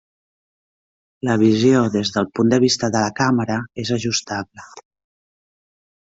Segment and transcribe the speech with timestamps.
[1.29, 4.67] La visió des del punt de vista de la càmera és ajustable.